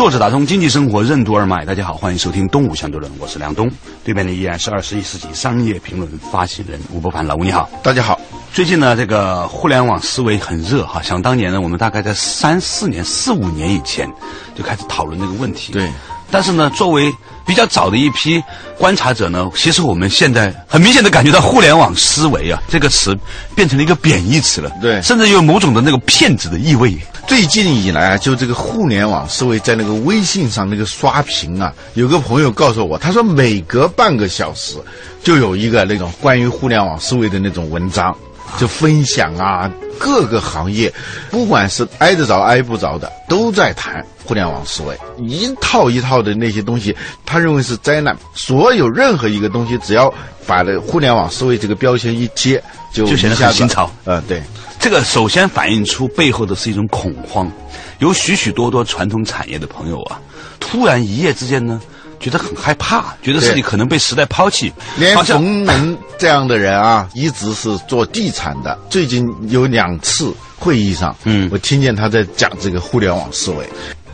[0.00, 3.70] 作者打通经济生活任督二脉，大家好，欢迎收听《东吴相对论》，我是梁东，
[4.02, 8.18] 对面的依然是二十一世纪商业评论发起人吴伯凡，老吴你好，大家好。
[8.50, 14.10] 最近呢，这个互联网思维很热哈，想当年呢，我们大概在三四年、四五年以前
[14.54, 15.70] 就开始讨论这个问题。
[15.74, 15.86] 对，
[16.30, 17.12] 但是呢，作为
[17.46, 18.42] 比较早的一批
[18.78, 23.16] 观察者呢，其实我们现在很明显的感觉到“互联网思维”啊这个词
[23.54, 26.96] 变成了一个贬义词了，对，甚至有某种的那个骗子的意味。
[27.26, 34.76] 最近以来啊，就这个互联网思维在那个微信上那个刷屏啊，有个朋友告诉我，他说每隔半个小时
[35.22, 38.16] 就有一个那种关于互联网思维的那种文章，
[38.58, 40.92] 就分享啊，各个行业，
[41.30, 48.16] 不管是挨得着挨不着的，都在谈互联网思维，一套一套的那些东西，他认为是灾难。
[48.34, 50.12] 所有任何一个东西，只要
[50.46, 52.62] 把这互联网思维这个标签一贴，
[52.92, 53.90] 就就显得很新潮。
[54.04, 54.42] 嗯，对。
[54.78, 57.50] 这个首先反映出背后的是一种恐慌，
[57.98, 60.18] 有许许多多传统产业的朋友啊，
[60.58, 61.78] 突然一夜之间呢，
[62.20, 64.72] 觉得很害怕，觉得自己可能被时代抛弃。
[64.98, 73.66] 连冯能这样的人啊， 一直是做地产的，最近有两次会议上，嗯，我听见他在讲这个互联网思维，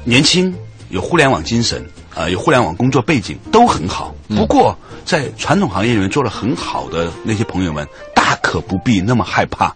[0.04, 0.54] 年轻
[0.90, 1.84] 有互联网精神
[2.14, 4.14] 啊，有互联网工作背景都很好。
[4.28, 9.74] 不过在传统行业里面做的很好的那些朋友们，大可不必那么害怕。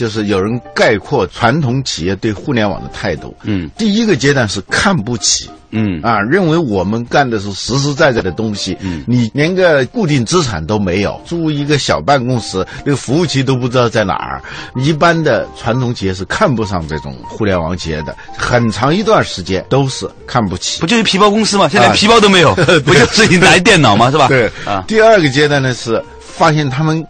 [0.00, 14.40] 就是有人概括传统企业对互联网的态度，嗯，第一个阶段是看不起，嗯啊，认为我们干的是实实在在的东西，嗯，你连个固定资产都没有，租一个小办公室，那个服务器都不知道在哪儿。
[14.74, 20.80] 一般的传统企业是看不上这种互联网企业的，很长一段时间都是看不起。
[20.80, 21.68] 不就是皮包公司吗？
[21.68, 22.54] 现在皮包都没有，
[22.86, 24.10] 不就是一台电脑吗？
[24.10, 24.28] 是吧？
[24.28, 24.82] 对啊。
[24.88, 27.06] 第二个阶段呢是发现他们。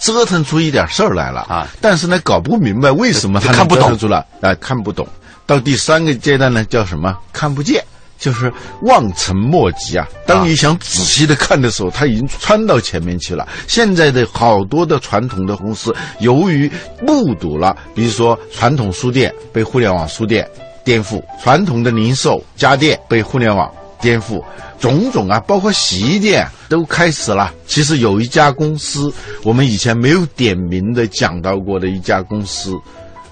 [0.00, 1.68] 折腾出一点事儿来了啊！
[1.80, 5.06] 但是呢，搞不明白为什么他看不懂出了啊，看不懂。
[5.46, 7.16] 到第三个阶段呢，叫什么？
[7.32, 7.84] 看不见，
[8.18, 8.52] 就是
[8.82, 10.08] 望尘莫及啊！
[10.26, 13.46] 当你想仔细的看的时候，他已经穿到前面去了。
[13.66, 16.70] 现在的好多的传统的公司，由于
[17.02, 20.48] 目睹了，比如说传统书店被互联网书店
[20.84, 23.70] 颠覆，传统的零售家电被互联网。
[24.00, 24.42] 颠覆，
[24.78, 27.52] 种种啊，包括洗衣店都开始了。
[27.66, 29.12] 其实有一家公司，
[29.42, 32.74] 我们以前没有点名的讲到过的一家公司，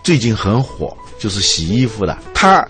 [0.03, 2.17] 最近很火，就是洗衣服的。
[2.35, 2.61] 它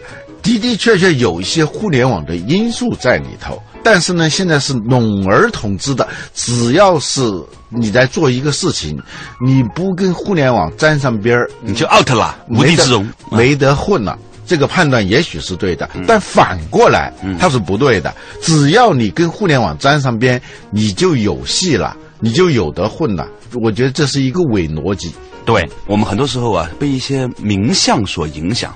[0.43, 6.07] 的的确确有一些互联网的因素在里头，但是呢，现在是笼而统之的。
[6.33, 7.21] 只要是
[7.69, 8.97] 你在做一个事情，
[9.45, 14.17] 你不跟互联网沾上边儿，你就 out 了，无地自容，没得混了。
[14.49, 18.13] 这个判断也许是对的，但反过来它是不对的。
[18.41, 23.29] 只要你跟互联网沾上边，你就有戏了，你就有得混了。
[23.63, 25.13] 我觉得这是一个伪逻辑。
[25.45, 28.75] 对我们很多时候啊，被一些名相所影响。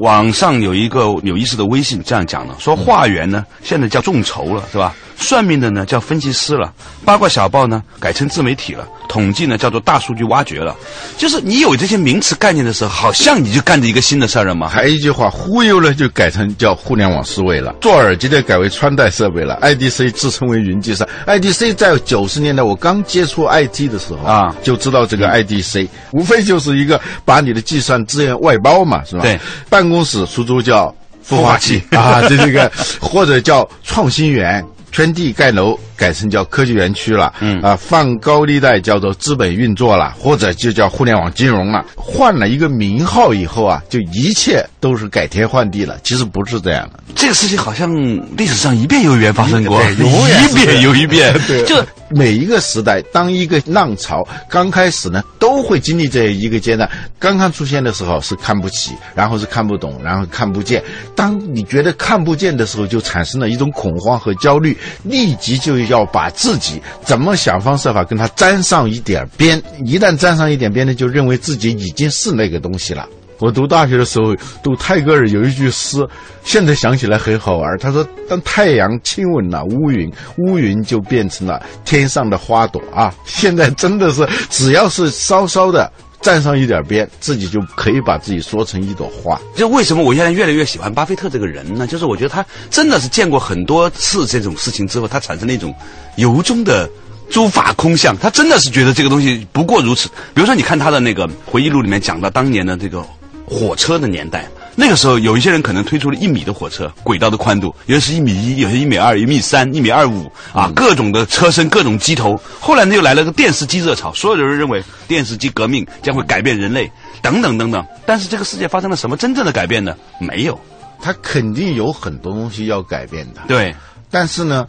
[0.00, 4.94] 网上有一个有意思的微信这样讲的：说化缘呢，现在叫众筹了，是吧？
[5.16, 6.72] 算命的呢叫分析师了，
[7.04, 10.74] 八卦小报呢改成自媒体了，统计呢叫做大数据挖掘了。
[11.16, 14.68] 就是你有这些名词概念的时候，好像你就干着一个新的事儿了嘛？
[14.68, 17.74] 还一句话，忽悠了就改成叫互联网思维了。
[17.80, 21.08] 做耳机的改为穿戴设备了，IDC 自称为云计算。
[21.26, 29.22] IDC 在九十年代我刚接触 IT 的时候啊，就知道这个 IDC，无非就是一个把你的计算资源外包嘛，是吧？
[29.22, 30.94] 对，办公室出租叫
[31.26, 32.70] 孵化器啊，这这个
[33.00, 34.64] 或者叫创新园。
[34.92, 41.84] 圈地盖楼改成叫科技园区了，嗯啊，放高利贷叫做资本运作了，或者就叫互联网金融了。
[41.96, 45.96] 换了一个名号以后啊，就一切都是改天换地了。
[46.02, 47.88] 其实不是这样的，这个事情好像
[48.36, 51.32] 历史上一遍又一遍发生过，一遍又一遍。
[51.46, 51.76] 对，就
[52.10, 56.90] 每一个时代，当一个浪潮刚开始呢，都会经历这一个阶段。
[57.20, 60.82] 刚刚出现的时候是看不起，然后是看不懂，然后看不见。
[61.14, 64.76] 当你觉得看不见的时候，就产生了一种恐慌和焦虑。
[65.04, 73.06] 立即就要要把自己怎么想方设法跟他沾上一点边，一旦沾上一点边呢，就认为自己已经是那个东西了。
[73.38, 75.98] 我读大学的时候读泰戈尔有一句诗，
[76.44, 77.76] 现在想起来很好玩。
[77.78, 80.08] 他说：“当太阳亲吻了乌云，
[80.38, 85.90] 乌云就变成了天上的花朵啊！”现在真的是，只要是稍稍的
[86.22, 89.38] 沾上一点边，自己就可以把自己说成一朵花。
[89.56, 91.86] 就为什么我现在越来越喜欢巴菲特这个人呢？
[91.86, 95.74] 就是我觉得他真的是见过很多次这种事情之后，他产生了一种
[96.16, 96.88] 由衷的
[97.28, 98.16] 诸法空相。
[98.16, 100.08] 他真的是觉得这个东西不过如此。
[100.32, 103.04] 比如说，你看他的那个回忆录里面讲到当年的这个
[103.44, 104.48] 火车的年代。
[104.74, 112.40] 那个时候，有一些人可能推出了一米的火车轨道的宽度，有的是一米一，有些一米二、一米三、一米二五啊，各种的车身、各种机头。
[112.58, 116.90] 后来呢，又来了个电视机热潮，所有的人认为电视机革命将会改变人类，
[117.20, 117.84] 等等等等。
[118.06, 119.94] 但是这个世界发生了什么真正的改变呢？
[120.18, 120.58] 没有。
[121.00, 123.40] 它肯定有很多东西要改变的。
[123.46, 123.74] 对，
[124.10, 124.66] 但是呢。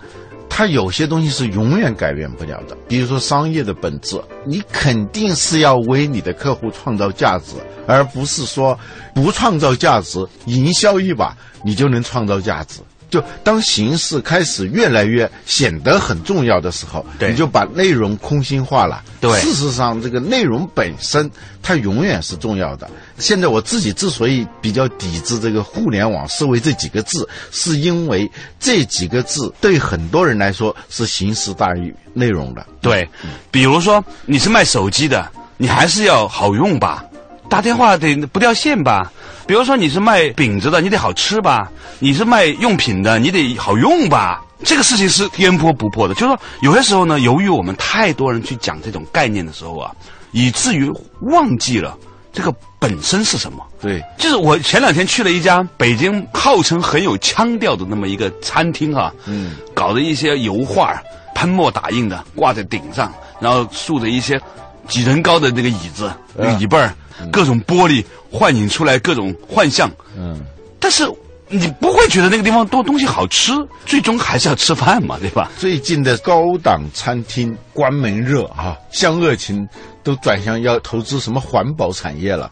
[0.56, 7.56] 它有些东西是永远改变不了的，比如说商业的本质，你肯定是要为你的客户创造价值，
[7.88, 8.80] 而不是说
[9.16, 12.82] 不创造价值，营销一把你就能创造价值。
[13.14, 19.04] 就当形式开始越来越显得很重要的时候，你就把内容空心化了。
[19.22, 21.30] 对，事实上，这个内容本身
[21.62, 22.90] 它永远是重要的。
[23.20, 28.28] 现在我自己之所以比较抵制这个“互联网思维”这几个字，是因为
[28.60, 32.66] 这几个字对很多人来说是形式大于内容的。
[32.82, 33.08] 对，
[33.52, 37.06] 比如说你是卖手机的，你还是要好用吧，
[37.54, 39.12] 打电话得不掉线吧。
[39.46, 41.70] 比如说你是卖饼子的，你得好吃吧；
[42.00, 44.44] 你是卖用品的，你得好用吧。
[44.64, 46.16] 这个事情是颠扑不破的。
[46.16, 49.92] 就是说，有些时候呢，由于我们太多人去讲这种概念的时候啊，
[50.32, 50.90] 以至于
[51.32, 51.96] 忘记了
[52.32, 53.64] 这个本身是什么。
[53.80, 61.00] 对，就是我前两天去了一家北京号称很有腔调的那么一个餐厅啊，嗯，搞的一些油画、
[61.36, 64.42] 喷墨打印的挂在顶上，然后竖着一些
[64.88, 66.92] 几人高的那个椅子、那个椅背儿。
[67.32, 70.40] 各种玻璃幻影出来各种幻象，嗯，
[70.80, 71.04] 但是
[71.50, 73.52] 你不会觉得那个地方多东西好吃，
[73.86, 75.52] 最终还是要吃饭嘛，对吧？
[75.58, 79.68] 最近的高档餐厅关门热啊，向恶情
[80.04, 82.52] 都转向要投资什么环保产业了。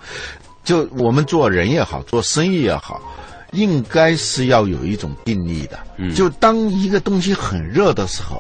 [0.64, 3.02] 就我们做人也好，做生意也好，
[3.54, 5.80] 应该是要有一种定力的。
[5.98, 8.40] 嗯，就当一个东西很热的时候，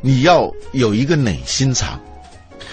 [0.00, 2.00] 你要有一个冷心肠。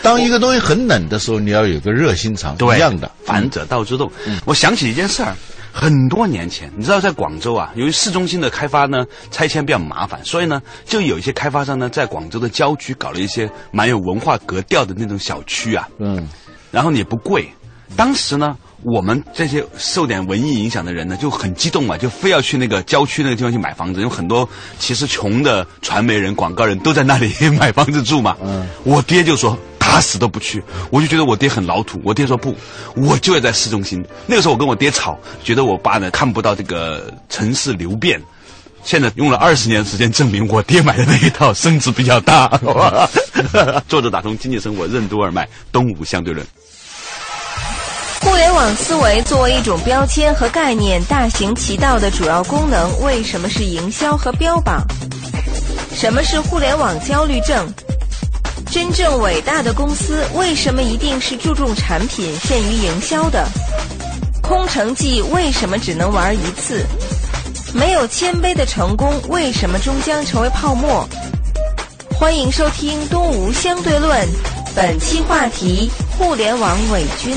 [0.01, 3.11] 当一个东西很冷的时候，你要有个热心肠，一样的。
[3.25, 4.09] 反者道之动。
[4.45, 5.35] 我想起一件事儿，
[5.73, 15.87] 很多年前，你知道，在广州啊，由于市中心的开发呢，拆迁比较麻烦，所以呢，就有一些开发商呢，在广州的郊区搞了一些蛮有文化格调的那种小区啊。
[15.99, 16.27] 嗯。
[16.71, 17.49] 然后也不贵。
[17.95, 24.01] 当时呢，我们这些受点文艺影响的人呢，就很激动嘛，就非要去那个郊区那个地方去买房子。
[24.01, 24.47] 有很多
[24.79, 28.37] 其实穷的传媒人、广告人都在那里 买房子住嘛。
[28.41, 28.67] 嗯。
[28.83, 29.57] 我爹就说。
[29.87, 30.61] 打死都不去，
[30.91, 32.01] 我就觉得我爹很老土。
[32.03, 32.53] 我爹说不，
[32.93, 34.05] 我就要在市中心。
[34.25, 38.21] 那个时候我跟我爹吵，觉得我爸呢看不到这个城市流变。
[38.83, 42.49] 现在用了二十年时间证明，我爹买的那一套升值比较大。
[43.87, 46.45] 作者打通经济生活任督二脉，东吴相对论。
[48.19, 54.85] 互联网思维作为一种标签和概念大行其道的主要功能，为什么是营销和标榜？
[55.95, 57.73] 什么是互联网焦虑症？
[58.79, 63.43] 真正伟大的公司为什么一定是注重产品、限于营销的？
[64.39, 66.85] 空城计为什么只能玩一次？
[67.73, 71.09] 没有谦卑的成功为什么终将成为泡沫？
[72.19, 74.11] 欢迎收听《东吴相对论》，
[74.75, 77.35] 本期话题：互联网伪军。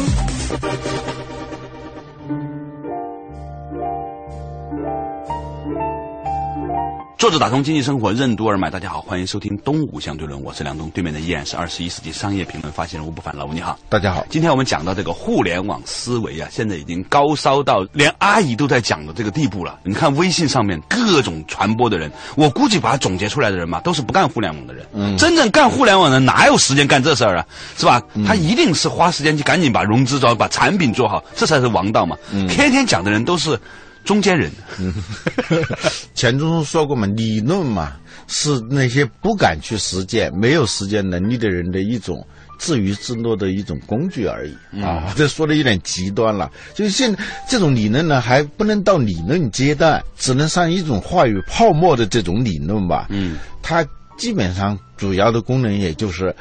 [7.21, 19.81] 作者打通经济生活任督二脉，大家好，欢迎收听东吴相对论，我是梁东，对面的依然是二十一世纪商业评论发现人吴不凡，老吴你好，大家好，今天我们讲到这个互联网思维啊，现在已经高烧到连阿姨都在讲的这个地步了。
[19.85, 24.87] 你看微信上面各种传播的人，我估计把它总结出来的人嘛，都是不干互联网的人。
[24.95, 27.45] 嗯，真正干互联网的哪有时间干这事儿啊？
[27.77, 28.03] 是吧？
[28.27, 32.17] 他一定是花时间去赶紧把融资做好，把产品做好，这才是王道嘛。
[32.33, 33.61] 嗯，天天讲的人都是。
[34.05, 34.51] 中间人，
[36.15, 42.27] 钱钟书说过嘛，理论嘛是那些不敢去实践、没有实践能力的人的一种
[42.59, 45.13] 自娱自乐的一种工具而已啊。
[45.17, 47.15] 这说的有点极端了，就是现
[47.49, 53.07] 这种理论呢，还不能到理论阶段，只能上一种话语泡沫的这种理论吧。
[53.11, 53.87] 嗯，它
[54.19, 56.35] 基本上主要的功能也就是。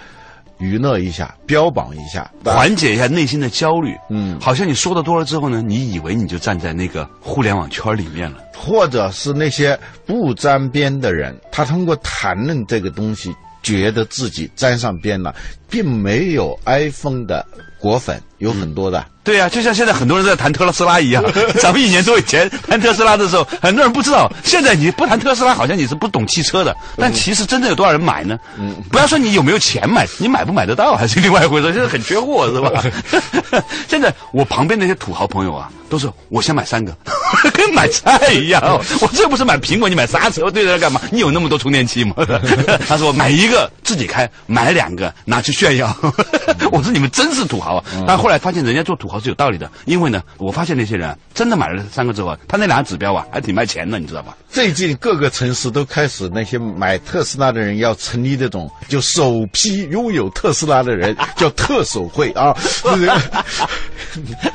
[0.59, 3.95] 娱乐一下，标榜一下，缓解一下内心的焦虑。
[4.09, 15.33] 嗯，好像你说的多了之后呢，你以为你就站在那个互联网圈里面了，或者是那些不沾边的人，他通过谈论这个东西，觉得自己沾上边了，
[15.69, 17.45] 并没有 iPhone 的
[17.79, 19.05] 果粉有很多的。
[19.29, 21.23] 对呀、就像现在很多人在谈特斯拉一样，
[21.61, 26.75] 咱们一年多以前 谈特斯拉的时候，很多人不知道，现在你不谈特斯拉，好像你是不懂汽车的。
[26.97, 28.39] 但其实真正有多少人买呢？
[28.57, 31.71] 嗯不要说你有没有钱买，你买不买得到还是另外一回事。
[31.71, 32.83] 现在很缺货，是吧？
[33.87, 36.91] 现在我旁边那些土豪朋友啊，都是我先买三个，
[37.53, 38.61] 跟买菜一样。
[39.01, 41.01] 我这不是买苹果，你买刹车对着干嘛？
[41.11, 42.15] 你有那么多充电器吗？
[42.87, 45.95] 他说买一个自己开，买两个拿去炫耀。
[46.71, 47.83] 我说你们真是土豪啊！
[48.07, 54.35] 但后来发现人家做土豪是有道理的，因为呢，我发现那些人啊真的买了三个之后啊，他那俩指标啊还挺卖钱的，你知道吧？
[54.49, 62.55] 最近各个城市都开始那些买特斯拉的人要成立这种，就首批拥有特斯拉的人叫特首会啊。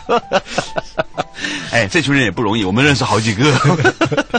[0.07, 1.25] 哈哈哈
[1.71, 3.45] 哎，这群人也不容易，我们认识好几个，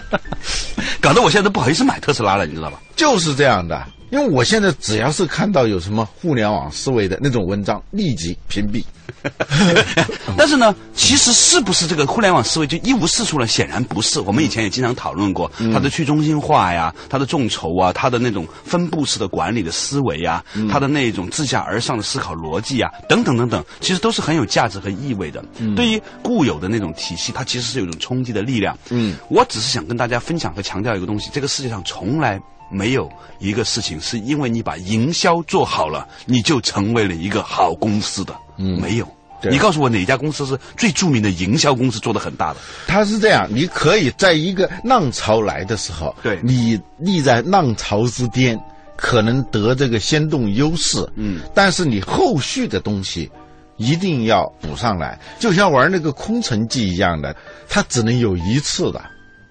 [1.02, 2.80] 搞得我现在都不好意思买特斯拉了，你知道吧？
[2.96, 8.82] 就是这样的，因为我现在只要是看到有什么互联网思维的那种文章，立即屏蔽。
[10.38, 13.46] 但是呢，其实是不是这个互联网思维就一无是处呢？
[13.46, 14.22] 显然不是。
[14.22, 20.42] 我们以前也经常讨论过它的去中心化呀，它的众筹啊，它的那种分布式的管理的思维呀，
[20.72, 25.44] 它的那种自下而上的思考逻辑啊，等等等等，其实都是很有价值和意味的。
[25.76, 28.78] 对于固有的那种体系，它其实是有一种冲击的力量。
[28.92, 32.40] 嗯，我只是想跟大家分享和强调一个东西：这个世界上从来。
[32.70, 38.36] 没有一个事情是因为你把营销做好了，你就成为了一个好公司的。
[38.58, 39.08] 嗯，没有。
[39.42, 42.60] 对你告诉我哪家公司是最著名的营销公司做的很大的？
[42.88, 48.58] 它是这样，你可以在一个浪潮来的时候，对你立在浪潮之巅，
[48.96, 51.06] 可能得这个先动优势。
[51.16, 53.30] 嗯，但是你后续的东西
[53.76, 57.36] 一定要补上来，就像玩那个空城计一样的，
[57.68, 59.04] 它只能有一次的，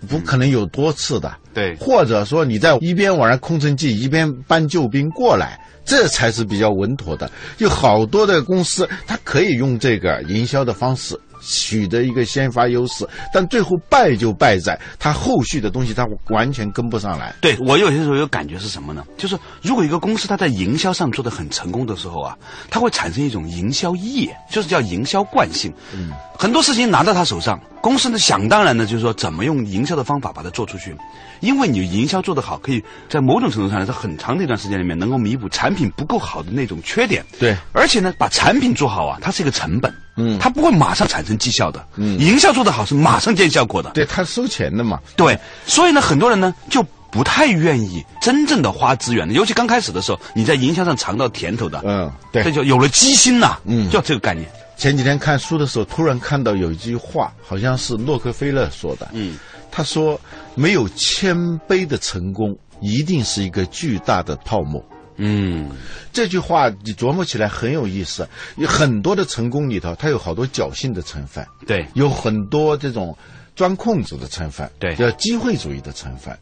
[0.09, 1.35] 不可能有多次的。
[1.53, 7.31] 对或者说你在一边玩空城计，一边搬救兵过来，这才是比较稳妥的。
[7.59, 17.35] 有好多的公司，它可以用这个营销的方式取得一个先发优势，但最后败就败在他后续的东西他完全跟不上来。
[17.41, 19.05] 对我有些时候有感觉是什么呢？
[19.19, 22.37] 就是如果一个公司它在营销上做的很成功的时候啊，
[22.71, 25.73] 它会产生一种营销业，就是叫营销惯性。
[25.95, 30.97] 嗯，很多事情拿到他手上，公司呢想当然的就是说怎么用营销的方法把它做出去，
[31.41, 37.25] 因为你营销做得好，可以在某种程度上来，在很长的一段时间里面能够弥补产品不够好的那种缺点。
[37.39, 39.93] 对而且呢，把产品做好啊，它是一个成本。
[40.17, 41.85] 嗯它不会马上产生绩效的。
[41.97, 43.91] 嗯营销做得好是马上见效果的。
[43.91, 45.01] 对，它收钱的嘛。
[45.17, 52.51] 对，所以呢，很多人呢就不太愿意真正的花资源的，尤其刚开始的时候，你在营销上尝到甜头的，嗯，对这。
[52.51, 54.49] 就有了鸡心呐、嗯就这个概念。
[54.77, 59.09] 前几天看书的时候，突然看到有一句话，好像是洛克菲勒说的。
[59.13, 59.37] 嗯，
[59.71, 60.21] 他说
[60.57, 61.37] ：“没有谦
[61.69, 64.85] 卑的成功，一定是一个巨大的泡沫。”
[65.17, 65.71] 嗯，
[66.13, 68.29] 这句话你琢磨起来很有意思。
[68.57, 73.17] 有很多的成功里头，它有好多侥幸的成分，对，有很多这种
[73.55, 76.37] 钻空子的成分，对叫机会主义的成分。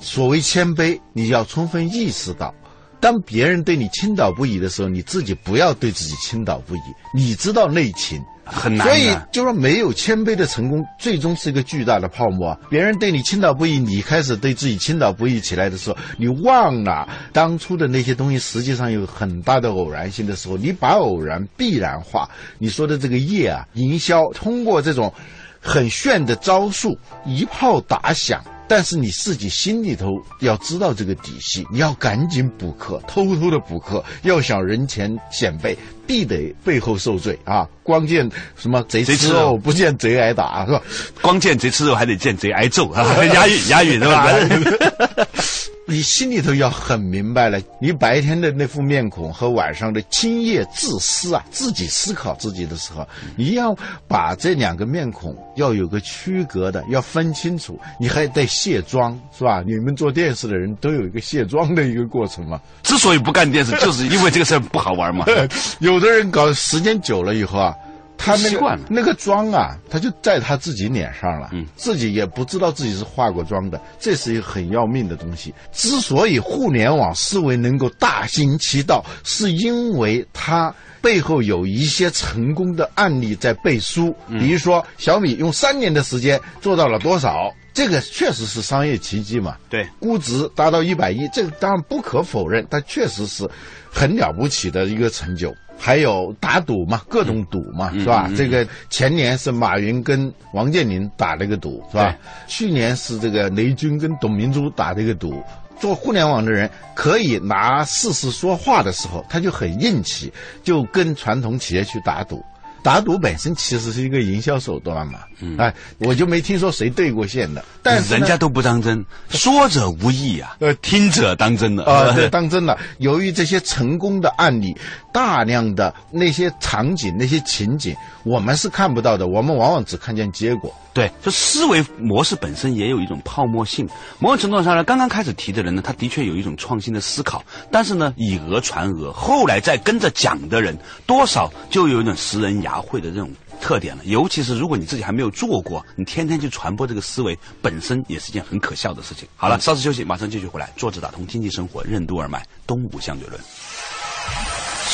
[0.00, 2.54] 所谓谦卑，你要充分意识到，
[3.00, 6.80] 当别人对你倾倒不已的时候，你自己不要对自己倾倒不已，
[7.14, 8.22] 你知道内情。
[8.44, 9.16] 很难所以。
[9.32, 12.56] 就说没有谦卑的成功，最终是一个巨大的泡沫。
[12.68, 22.28] 别人对你倾倒不已，你开始对自己倾倒不已起来的时候，你忘了当初的那些东西实际上有很大的偶然性的时候，你把偶然必然化。
[22.58, 25.12] 你说的这个业啊，营销通过这种
[25.60, 28.42] 很炫的招数一炮打响。
[28.66, 37.68] 但是你自己心里头要知道这个底细，你要赶紧补课，偷偷的补课，要想人前显摆，必得背后受罪啊！
[37.82, 40.82] 光见什么贼吃肉，不见贼挨打，是吧？
[41.20, 43.04] 光见贼吃肉，还得见贼挨揍啊！
[43.34, 44.28] 押韵，押韵是吧？
[45.86, 53.76] 你心里头要很明白了，你白天的那副面孔和晚上的今夜自私啊，自己思考自己的时候，你要
[54.08, 57.78] 把这两个面孔要有个区隔的，要分清楚。
[58.00, 59.62] 你还得卸妆，是吧？
[59.66, 62.58] 你们做电视的人都有一个卸妆的一个过程嘛。
[62.82, 65.26] 之所以不干电视，就是因为这个事儿不好玩嘛。
[65.80, 67.74] 有的人搞时间久了以后啊，
[68.16, 75.52] 他那个习惯了那个妆啊，他就在他自己脸上了，嗯自己也不知道自己是化过妆的，这是一个很要命的东西。
[75.72, 87.52] 之所以互联网思维能够大行其道，是因为它背后有一些成功的案例在背书，嗯比如说小米用三年的时间做到了多少。
[87.74, 89.56] 这个确实是商业奇迹嘛？
[89.68, 93.50] 对，估值达到一百亿，这个当然不可否认，它确实是
[93.90, 95.52] 很了不起的一个成就。
[95.84, 98.30] 还有打赌嘛，各种赌嘛，是吧？
[98.34, 102.16] 这个前年是马云跟王健林打了个赌，是吧？
[102.46, 105.42] 去年是这个雷军跟董明珠打了一个赌。
[105.78, 112.42] 做互联网的人可以拿事实说话的时候，他就很硬气，就跟传统企业去打赌。
[112.82, 115.20] 打赌本身其实是一个营销手段嘛，
[115.56, 122.78] 哎，我就没听说谁对过线的，但是人家都不当真， 说者无意啊，呃听者当真了啊，这当真了。
[122.98, 124.76] 由于这些成功的案例，
[125.14, 127.94] 大量的那些场景、那些情景，
[128.24, 130.74] 我们是看不到的，我们往往只看见结果。
[130.92, 133.88] 对，就思维模式本身也有一种泡沫性。
[134.18, 143.30] 某种程度上呢，刚刚开始提的人呢，他的确有一种创新的思考，但是呢，以讹传讹，后来再跟着讲的人，多少就有一种识人牙慧的这种
[143.60, 144.04] 特点了。
[144.06, 149.28] 尤其是如果你自己还没有做过，你天天去传播这个思维，本身也是一件很可笑的事情。
[149.36, 150.72] 好了，稍事休息，马上继续回来。
[150.76, 153.40] 坐着打通经济生活，任督二脉，东吴相对论。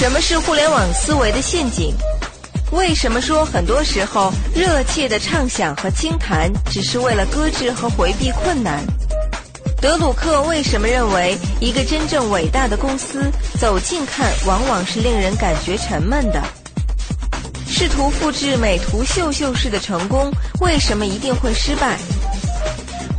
[0.01, 1.95] 什么是互联网思维的陷阱？
[2.73, 8.83] 为什么说很多时候热切的畅想和轻谈只是为了搁置和回避困难？
[9.79, 13.31] 德鲁克为什么认为一个真正伟大的公司
[13.61, 16.43] 走近看往往是令人感觉沉闷的？
[17.69, 21.99] 试图复制美图秀秀式的成功，为什么一定会失败？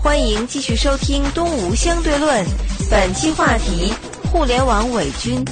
[0.02, 2.44] 欢迎继续收听《东吴相对论》，
[2.90, 3.94] 本期话题：
[4.32, 5.46] 互联网伪军。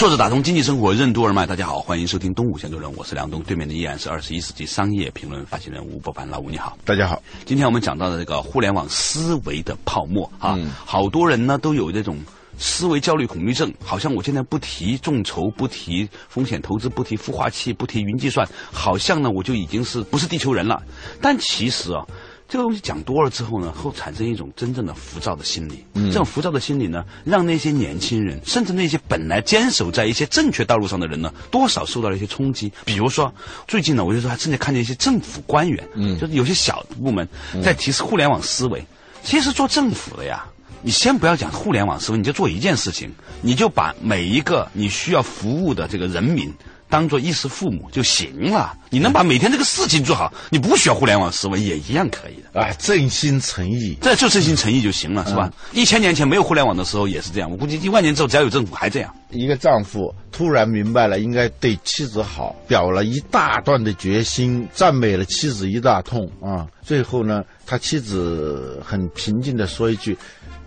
[0.00, 6.74] 作者打通经济生活任督二脉，大家好，欢迎收听东吴相对论，我是梁东，对面的依然是二十一世纪商业评论发行人吴伯凡，老吴你好。
[6.86, 12.16] 大家好，今天我们讲到的这个互联网思维的泡沫啊，好多人呢都有这种
[12.56, 20.82] 思维焦虑恐惧症，好像我现在不提众筹，不提风险投资，不提孵化器，不提云计算，好像呢我就已经是不是地球人了。
[21.20, 22.02] 但其实啊。
[22.50, 25.84] 这个东西讲多了之后呢，会产生一种真正的浮躁的心理。
[25.94, 32.72] 这种浮躁的心理呢，让那些年轻人，甚至那些本来坚守在一些正确道路上的人呢，多少受到了一些冲击。
[32.84, 33.32] 比如说，
[33.68, 37.26] 最近呢，我就说还正在看见一些政府官员，嗯，就是有些小部门
[37.62, 38.84] 在提示互联网思维。
[39.22, 40.44] 其实做政府的呀，
[40.82, 46.52] 你先不要讲互联网思维，你就做一件事情，你就把每一个你需要服务的这个人民。
[46.90, 52.60] 当做衣食父母就行了，你能把每天这个事情做好，你不需要互联网思维也一样可以的。
[52.60, 55.50] 哎，真心诚意，这就真心诚意就行了，是吧？
[55.72, 59.14] 一千年前没有互联网的时候也是这样，我估计一万年之后只要有政府还这样。
[59.30, 66.66] 一个丈夫突然明白了应该对妻子好，表了一大段的决心，赞美了妻子一大通啊。
[66.82, 70.18] 最后呢，他妻子很平静的说一句：“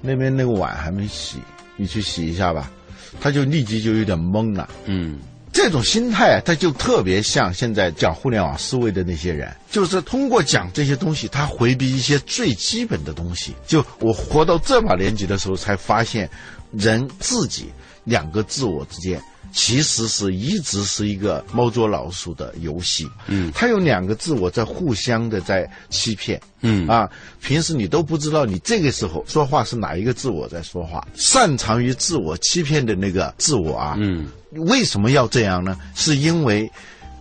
[0.02, 1.38] 那边那个碗还没洗，
[1.76, 2.72] 你去洗一下吧。”
[3.20, 4.70] 他就立即就有点懵了。
[4.86, 5.20] 嗯。
[5.54, 13.54] 这种心态，他就特别像现在讲互联网思维的那些人，就是通过讲这些东西，他回避一些最基本的东西。
[13.68, 16.28] 就我活到这把年纪的时候，才发现，
[16.72, 17.72] 人自己
[18.04, 19.22] 两个自我之间。
[19.56, 26.88] 其实是一直是一个猫捉老鼠的游戏，嗯，它有两个自我在互相的在欺骗，嗯。
[26.88, 27.08] 啊，
[27.40, 35.78] 平时你都不知道你这个时候说话是哪一个自我在说话，擅长于自我欺骗的那个自我啊，嗯，为什么要这样呢？
[35.94, 36.68] 是因为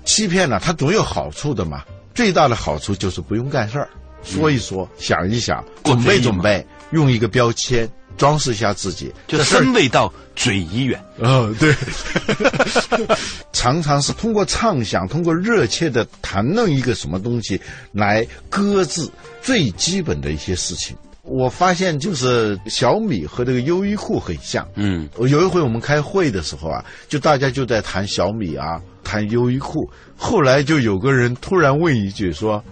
[0.07, 3.87] 欺骗呢，它总有好处的嘛，最大的好处就是不用干事儿，
[4.25, 7.87] 说一说，想一想，准备准备，用一个标签。
[8.17, 11.03] 装饰一下自己，就身未到，嘴已远。
[11.19, 11.75] 哦，对，
[13.53, 17.61] 常常是通过畅想，通过热切的谈论一个什么东西，
[17.93, 19.09] 来搁置
[19.41, 20.97] 最基本的一些事情。
[21.23, 24.67] 我发现，就是小米和这个优衣库很像。
[24.75, 29.89] 嗯，有一回我们开会的时候啊，就大家就在谈小米啊，谈优衣库。
[30.17, 32.63] 后来就有个人突然问一句说：“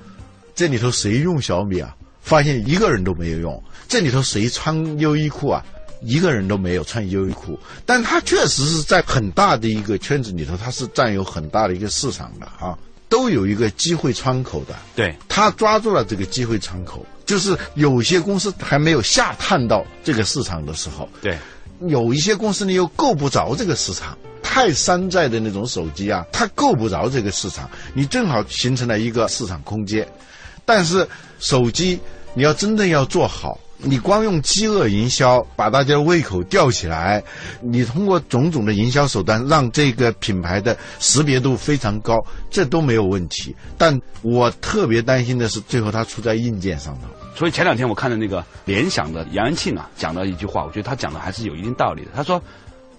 [0.54, 3.62] 这里头谁用小米啊？”发现一个人都没有用。
[3.88, 5.64] 这里头谁穿优衣库啊？
[6.02, 12.78] 一个人都没有穿优衣库，但他确实是在很大的一个圈子里头，他是占有很大的一个市场的啊，
[13.10, 14.74] 都有一个机会窗口的。
[14.96, 21.36] 对他抓住了这个机会窗口，就是有些公司还没有下探到这个市场的时候，对，
[21.80, 30.08] 有一些公司呢又够不着这个市场，太山寨的那种手机啊，它够不着这个市场，你正好形成了一个市场空间，
[30.64, 31.06] 但是
[31.38, 31.98] 手机
[32.34, 33.58] 你要真正要做好。
[33.82, 37.24] 你光用饥饿营销把大家的胃口吊起来，
[37.62, 42.14] 你通过种种的营销手段让这个品牌的识别度非常高，
[42.50, 43.56] 这都没有问题。
[43.78, 47.08] 但我特别担心的是，最后它出在硬件上头。
[47.34, 52.10] 所以前两天我看的那个联想的杨元庆啊，讲了一句话，我觉得他讲的还是有一定道理的。
[52.14, 52.38] 他说，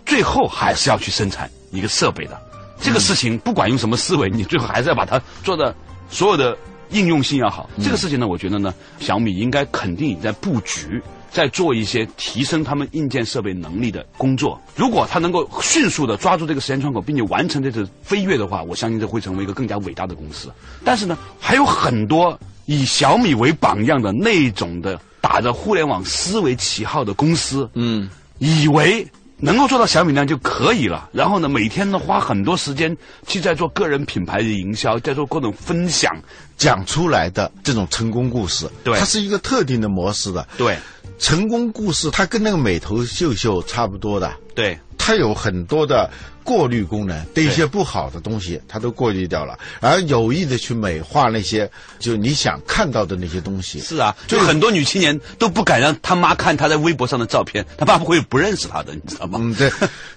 [0.04, 2.42] 最后还是要去生产一个设备的，
[2.82, 5.76] 这个事情不管用什么思维，你最后还是要把它做的
[6.10, 6.58] 所有的。
[6.92, 11.02] 应用性要好，这个事情呢，我觉得呢，小米应该肯定在布局，
[11.32, 14.60] 在做一些提升他们硬件设备能力的工作。
[14.76, 20.52] 如果他能够迅速的抓住这个时间窗口，并且完成这次飞跃的话，我相信这会成为一个更加伟大的公司。
[20.84, 25.00] 但是呢，还有很多以小米为榜样的那种的。
[25.24, 29.06] 打着互联网思维旗号的公司，嗯，以为
[29.42, 36.16] 能够做到小米那样就可以了，然后呢，每天呢花很多时间去在做个人品牌的营销，在做各种分享，
[36.58, 38.98] 讲出来的这种成功故事，对。
[39.00, 40.48] 它是一个特定的模式的。
[40.58, 40.78] 对。
[41.18, 46.08] 成功故事它跟那个美图秀秀差不多的，对它有很多的
[46.44, 53.80] 过滤功能，对一些不好的东西它都过滤掉了，而有意的去美化那些就你想看到的那些东西。
[53.80, 59.40] 是啊，就很多女青年都不敢让她妈看她在微博上的照片，她爸不会不认识她的，你知道吗？
[59.42, 59.72] 嗯，对，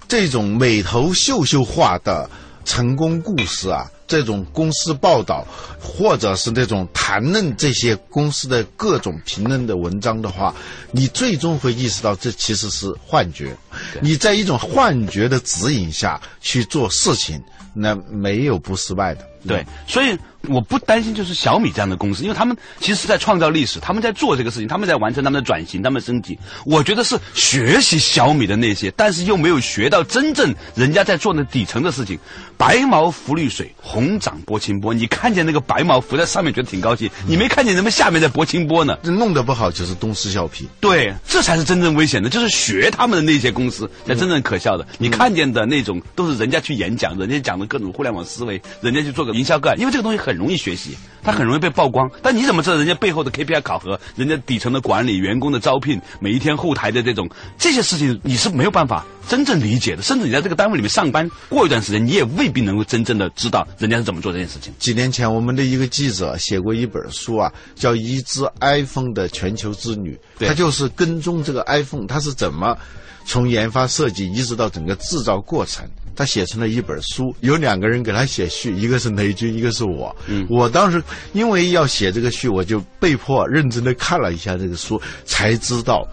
[0.07, 2.29] 这种美头秀秀化的
[2.63, 5.45] 成功故事啊，这种公司报道，
[5.81, 10.53] 或者是那种谈论这些公司的各种评论的文章的话，
[10.91, 13.55] 你最终会意识到这其实是幻觉。
[14.01, 17.41] 你在一种幻觉的指引下去做事情，
[17.73, 19.27] 那没有不失败的。
[19.47, 20.17] 对，所以
[20.49, 26.37] 我不担心就是小米这样的公司，因为他们其实是在创造历史，他们在做这个事情，他们在完成他们的转型，他们升级。
[26.65, 32.17] 我觉得是学习小米的那些，但是又没有学到真正人家在做的底层的事情。
[32.57, 34.93] 白毛浮绿水，红掌拨清波。
[34.93, 38.97] 你看见那个白毛浮在上面，觉得挺高兴，你没看见人们下面在拨清波呢？
[39.03, 40.65] 这弄得不好就是东施效颦。
[40.79, 44.87] 对，这才是真正危险的，就是学他们的那些公司才真正可笑的。
[44.97, 52.09] 你看见的那种都是人家去演讲，人家讲的各种互联网思维，人家去做个营销个案，因为这个东西很容易学习，他很容易被曝光。
[52.21, 60.01] 但你怎么知道人家背后的 KPI 考核，人家底层的管理、员工的招聘，每一天后台的这种这些事情，你是没有办法真正理解的。
[60.01, 64.73] 甚至你在这个单位里面上班，过一段时间，你也未必能够真正的知道人家是怎么做这件事情。
[64.77, 72.77] 几年前，我们的一个记者写过一本书啊，叫《一只 iPhone 的全球之旅》，对他就是跟踪这个 iPhone，它是怎么
[73.25, 75.83] 从研发设计一直到整个制造过程。
[76.15, 80.15] 他写成了一本书，有两个人给他写序，一个是雷军，一个是我。
[80.27, 81.01] 嗯，我当时
[81.33, 86.07] 因为要写这个序，我就被迫认真的看了一下这个书，才知道。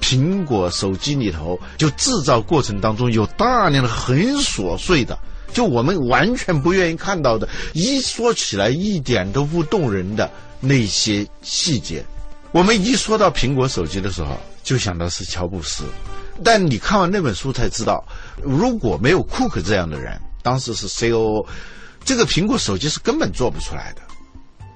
[0.00, 5.18] 苹果手机里头，就制造过程当中有大量的很琐碎的，
[5.50, 12.04] 就我们完全不愿意看到的，一说起来一点都不动人的那些细节。
[12.52, 15.84] 我们一说到苹果手机的时候，就想到是乔布斯，
[16.44, 18.04] 但你看完那本书才知道，
[18.42, 21.46] 如果没有库克这样的人，当时是 COO，
[22.04, 24.02] 这个苹果手机是根本做不出来的。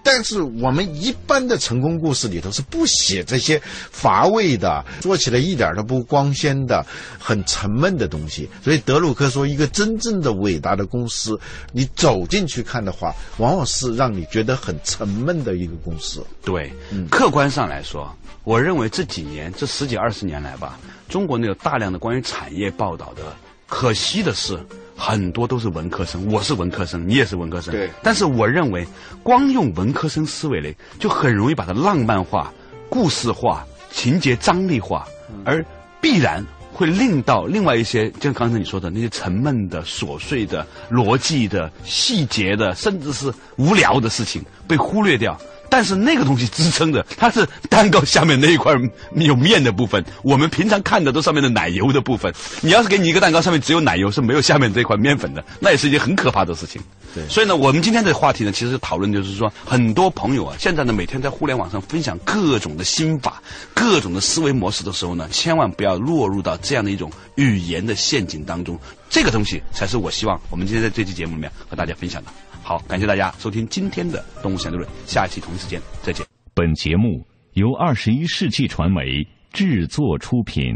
[0.00, 6.86] 但是我们一般的成功故事里头是不写这些乏味的、做起来一点都不光鲜的、
[7.18, 8.48] 很沉闷的东西。
[8.64, 11.38] 所以德鲁克说，一个真正的伟大的公司，
[11.72, 16.24] 你走进去看的话，往往是让你觉得很沉闷的一个公司。
[16.42, 16.72] 对，
[17.10, 18.10] 客观上来说，
[18.44, 23.24] 我认为这几年这十几二十年来吧，中国呢有大量的关于产业报道的，
[23.68, 24.58] 可惜的是。
[25.00, 27.72] 很多都是文科生，我是文科生，你也是文科生。
[27.72, 28.84] 对但是我认为，
[29.22, 32.52] 光用文科生思维嘞，就很容易把它浪漫化、
[32.88, 35.06] 故事化、情节张力化，
[35.44, 35.64] 而
[36.00, 45.40] 必然会令到另外一些，就像刚才你说的那些沉闷的、琐碎的、逻辑的、细节的，甚至是无聊的事情被忽略掉。
[45.70, 48.74] 但是那个东西支撑着，它是蛋糕下面那一块
[49.14, 50.04] 有面的部分。
[50.22, 52.32] 我们平常看的都上面的奶油的部分。
[52.60, 56.80] 你要是给你一个蛋糕，上面只有奶油，是没有下面这块面粉的，那也是一件很可怕的事情。
[57.14, 63.42] 对所以呢，我们今天的话题呢，其实讨论就是说，很多朋友啊，现在呢每天在互联网上分享各种的心法、
[63.74, 68.78] 各种的思维模式的时候呢，千万不要落入到这样的一种语言的陷阱当中。
[69.10, 72.30] 这个东西才是我希望我们今天在这期节目里面和大家分享的。
[72.68, 76.26] 好，感谢大家收听今天的《动物相对论》，下期同一时间再见。
[76.52, 80.74] 本节目由二十一世纪传媒制作出品。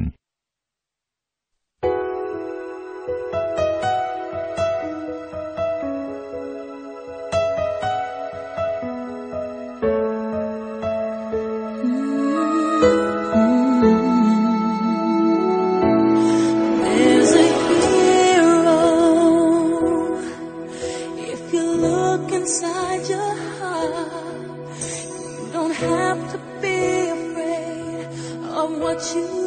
[29.03, 29.42] You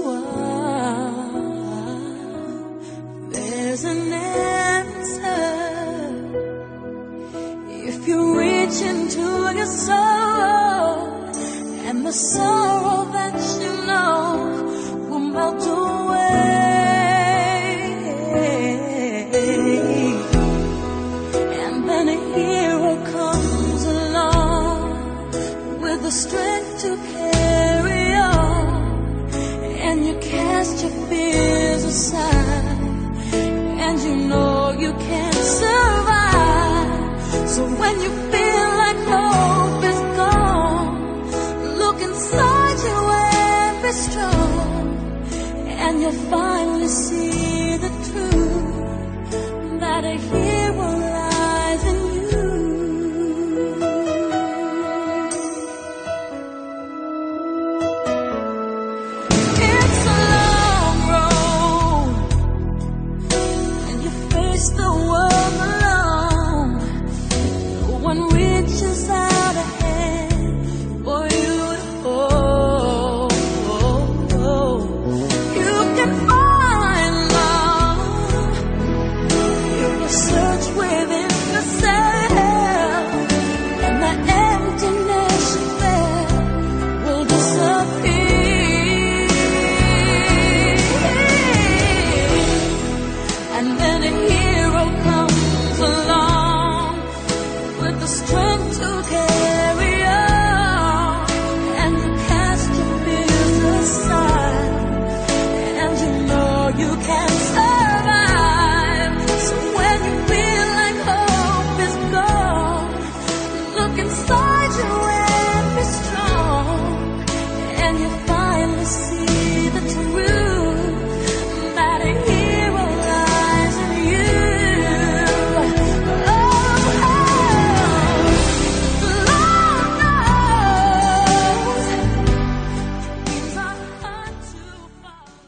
[46.29, 50.44] finally see the truth that I hear.